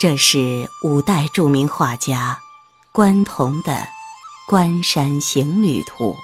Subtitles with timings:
[0.00, 2.40] 这是五代著名画家
[2.90, 3.72] 关同的
[4.48, 6.14] 《关山行旅图》。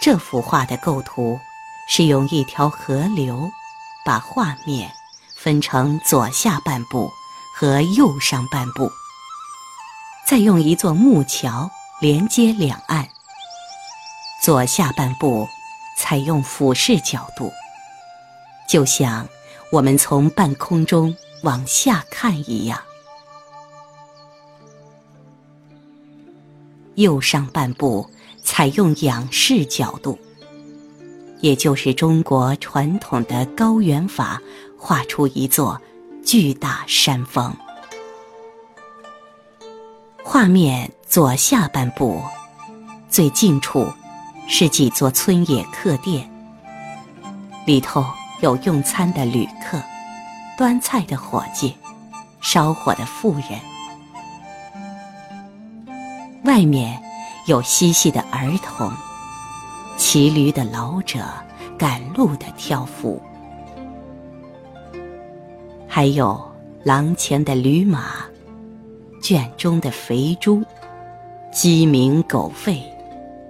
[0.00, 1.36] 这幅画的构图
[1.88, 3.50] 是用一条河流
[4.06, 4.88] 把画面
[5.36, 7.10] 分成左下半部
[7.56, 8.88] 和右上半部，
[10.24, 11.68] 再用一座木桥
[12.00, 13.08] 连接两岸。
[14.40, 15.48] 左下半部
[15.98, 17.50] 采用俯视角度，
[18.68, 19.26] 就像
[19.72, 22.80] 我们从半空中往下看一样。
[26.96, 28.08] 右上半部
[28.42, 30.18] 采用仰视角度，
[31.40, 34.40] 也就是中国传统的高远法，
[34.78, 35.80] 画出一座
[36.24, 37.54] 巨大山峰。
[40.24, 42.22] 画面左下半部
[43.08, 43.86] 最近处。
[44.48, 46.28] 是几座村野客店，
[47.64, 48.04] 里头
[48.40, 49.80] 有用餐的旅客、
[50.56, 51.76] 端菜的伙计、
[52.40, 53.58] 烧火的妇人，
[56.44, 57.00] 外面
[57.46, 58.92] 有嬉戏的儿童、
[59.96, 61.24] 骑驴的老者、
[61.78, 63.20] 赶路的挑夫，
[65.88, 66.40] 还有
[66.84, 68.26] 廊前的驴马、
[69.22, 70.62] 圈中的肥猪、
[71.50, 72.80] 鸡鸣狗吠。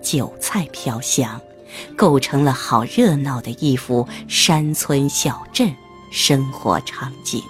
[0.00, 1.40] 韭菜飘香，
[1.96, 5.72] 构成了好热闹的一幅山村小镇
[6.12, 7.42] 生活场景。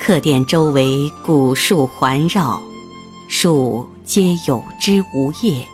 [0.00, 2.62] 客店周围古树环绕，
[3.28, 5.66] 树皆有枝无叶，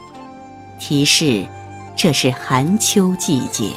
[0.80, 1.46] 提示
[1.94, 3.70] 这是寒秋季节。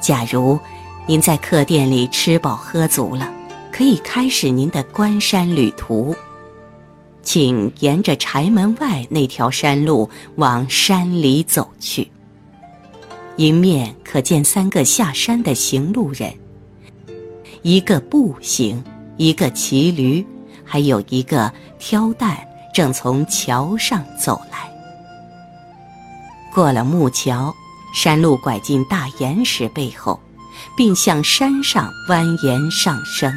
[0.00, 0.58] 假如
[1.06, 3.28] 您在客店里吃饱喝足了，
[3.72, 6.14] 可以开始您的关山旅途。
[7.22, 12.08] 请沿着柴门外那条山路往山里走去。
[13.38, 16.32] 迎面可见三个下山的行路人，
[17.60, 18.82] 一个步行，
[19.18, 20.26] 一个骑驴，
[20.64, 22.34] 还有一个挑担，
[22.72, 24.72] 正从桥上走来。
[26.54, 27.54] 过了木桥，
[27.92, 30.18] 山路拐进大岩石背后，
[30.74, 33.30] 并向山上蜿蜒上升。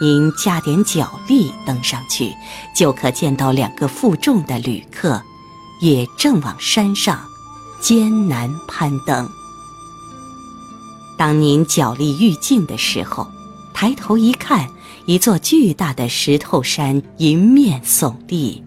[0.00, 2.34] 您加点脚力登上去，
[2.74, 5.22] 就可见到两个负重的旅客，
[5.80, 7.24] 也正往山上
[7.80, 9.30] 艰难攀登。
[11.16, 13.26] 当您脚力愈尽的时候，
[13.72, 14.68] 抬头一看，
[15.06, 18.62] 一座巨大的石头山迎面耸立，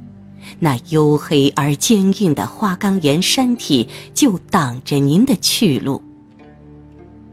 [0.60, 6.02] 那黝黑而坚硬的花岗岩山体就挡着您的去路。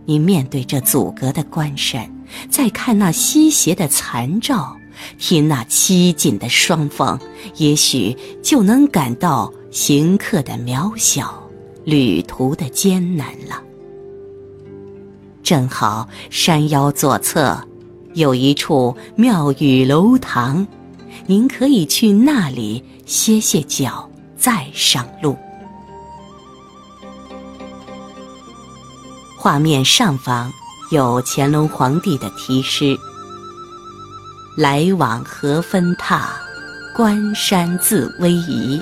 [0.04, 2.10] 您面对这阻隔的关山。
[2.50, 4.76] 再看那西斜的残照，
[5.18, 7.16] 听那凄紧的双峰，
[7.56, 11.48] 也许就能感到行客的渺小，
[11.84, 13.62] 旅途的艰难了。
[15.44, 17.56] 正好山腰左侧
[18.14, 20.66] 有一处庙宇楼堂，
[21.26, 25.36] 您可以去那里歇歇脚，再上路。
[29.36, 30.50] 画面上方。
[30.90, 32.96] 有乾隆皇帝的题诗
[34.54, 36.26] ：“来往何分榻，
[36.94, 38.80] 关山自逶迤。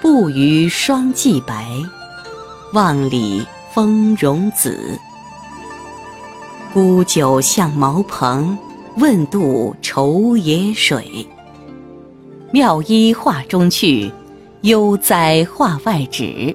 [0.00, 1.82] 步于霜霁白，
[2.74, 3.44] 万里
[3.74, 4.96] 风荣紫。
[6.74, 8.58] 沽酒向茅棚，
[8.96, 11.24] 问渡愁野水。
[12.50, 14.10] 妙衣画中去，
[14.62, 16.52] 悠哉画外指。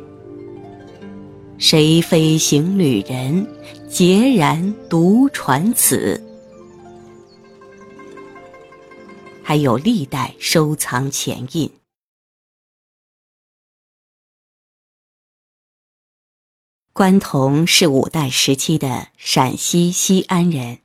[1.58, 3.47] 谁非行旅人？”
[3.90, 6.22] 孑然独传此，
[9.41, 11.78] 还有历代收藏前印。
[16.99, 20.79] 关同是五代时期的陕西西安人，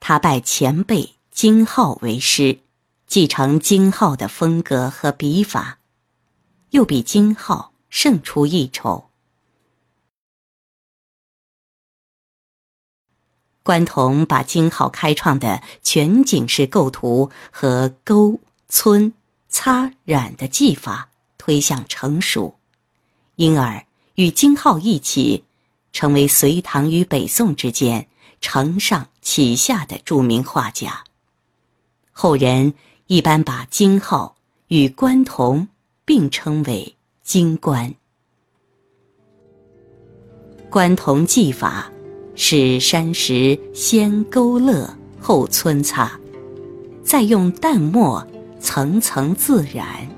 [0.00, 2.60] 他拜前辈金浩为师，
[3.06, 5.78] 继承金浩的风格和笔法，
[6.70, 9.10] 又比金浩胜出一筹。
[13.62, 18.40] 关同把金浩开创的全景式构图和勾、
[18.70, 19.12] 皴、
[19.50, 22.58] 擦、染的技法推向成熟，
[23.36, 23.84] 因而
[24.14, 25.44] 与金浩一起，
[25.92, 28.06] 成为隋唐与北宋之间
[28.40, 31.04] 承上启下的著名画家。
[32.12, 32.74] 后人
[33.06, 34.36] 一般把金浩
[34.68, 35.68] 与关同
[36.04, 37.94] 并称为“金关”。
[40.70, 41.90] 关同技法。
[42.42, 44.88] 是山石先勾勒
[45.20, 46.18] 后皴擦，
[47.04, 48.26] 再用淡墨
[48.58, 50.08] 层层自染，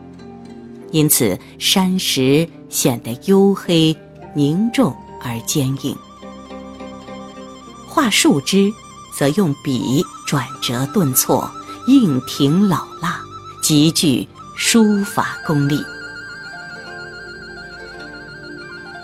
[0.92, 3.94] 因此山石显得黝黑
[4.34, 5.94] 凝重而坚硬。
[7.86, 8.72] 画树枝，
[9.14, 11.48] 则用笔转折顿挫，
[11.86, 13.20] 硬挺老辣，
[13.62, 14.26] 极具
[14.56, 15.78] 书法功力。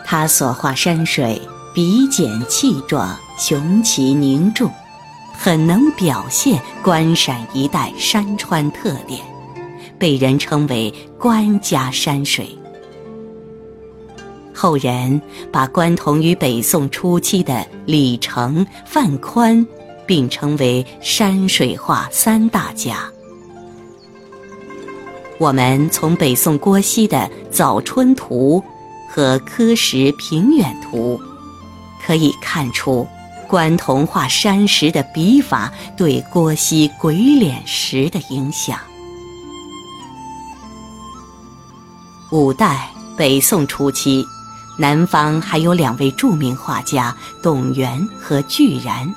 [0.03, 1.41] 他所画山水，
[1.75, 4.73] 笔简气壮，雄奇凝重，
[5.39, 9.21] 很能表现关陕一带山川特点，
[9.99, 12.58] 被人称为“关家山水”。
[14.59, 15.23] 后人
[15.53, 19.65] 把关同与北宋初期的李成、范宽
[20.05, 23.09] 并称为山水画三大家。
[25.39, 27.19] 我们从北宋郭熙的
[27.53, 28.61] 《早春图》
[29.15, 31.21] 和《柯石平远图》
[32.05, 33.07] 可以看出，
[33.47, 38.77] 关同画山石的笔法对郭熙鬼脸石的影响。
[42.33, 44.27] 五代、北宋初期。
[44.81, 49.13] 南方还有两位著名画家董源和巨然，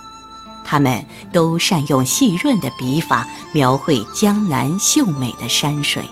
[0.66, 6.04] 他们都善用细润的笔法描绘江南秀美的山水，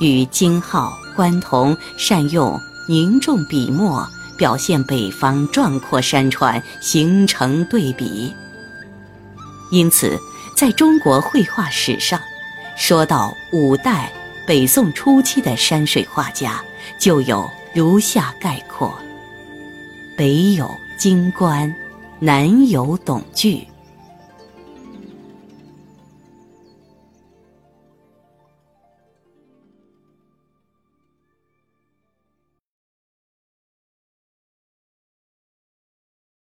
[0.00, 4.04] 与金浩、关同善用凝重笔墨
[4.36, 8.34] 表现北方壮阔山川形成对比。
[9.70, 10.18] 因此，
[10.56, 12.18] 在中国绘画史上，
[12.76, 14.10] 说到五代、
[14.44, 16.60] 北宋初期的山水画家，
[16.98, 17.48] 就有。
[17.72, 18.92] 如下概括：
[20.16, 20.68] 北有
[20.98, 21.72] 金官，
[22.18, 23.66] 南有董巨，